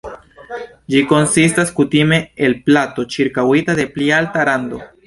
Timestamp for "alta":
4.23-4.53